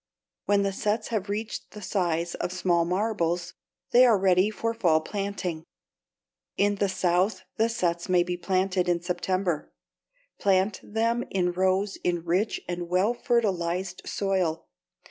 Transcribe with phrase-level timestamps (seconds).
[0.45, 3.53] When the sets have reached the size of small marbles,
[3.91, 5.63] they are ready for the fall planting.
[6.57, 9.71] In the South the sets may be planted in September.
[10.39, 14.65] Plant them in rows in rich and well fertilized soil.